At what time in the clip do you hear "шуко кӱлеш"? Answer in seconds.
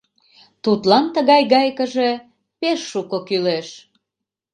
2.91-3.67